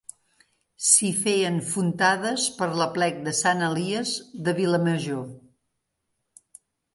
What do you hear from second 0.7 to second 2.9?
S'hi feien fontades per